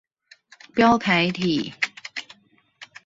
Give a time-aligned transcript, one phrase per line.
[0.73, 1.73] 標楷體